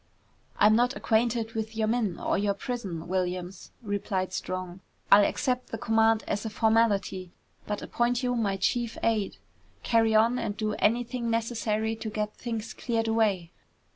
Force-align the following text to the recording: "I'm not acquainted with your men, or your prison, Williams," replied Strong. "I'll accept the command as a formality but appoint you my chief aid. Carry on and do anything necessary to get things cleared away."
"I'm 0.57 0.75
not 0.75 0.95
acquainted 0.95 1.53
with 1.53 1.75
your 1.77 1.87
men, 1.87 2.17
or 2.17 2.35
your 2.35 2.55
prison, 2.55 3.07
Williams," 3.07 3.69
replied 3.83 4.33
Strong. 4.33 4.79
"I'll 5.11 5.23
accept 5.23 5.67
the 5.67 5.77
command 5.77 6.23
as 6.27 6.43
a 6.43 6.49
formality 6.49 7.33
but 7.67 7.83
appoint 7.83 8.23
you 8.23 8.33
my 8.35 8.57
chief 8.57 8.97
aid. 9.03 9.37
Carry 9.83 10.15
on 10.15 10.39
and 10.39 10.57
do 10.57 10.73
anything 10.79 11.29
necessary 11.29 11.95
to 11.97 12.09
get 12.09 12.33
things 12.35 12.73
cleared 12.73 13.07
away." 13.07 13.51